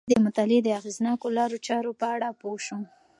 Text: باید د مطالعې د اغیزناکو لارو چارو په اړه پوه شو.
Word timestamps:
باید 0.07 0.19
د 0.21 0.23
مطالعې 0.27 0.59
د 0.63 0.67
اغیزناکو 0.79 1.27
لارو 1.37 1.57
چارو 1.67 1.91
په 1.99 2.05
اړه 2.15 2.27
پوه 2.39 2.57
شو. 2.65 2.79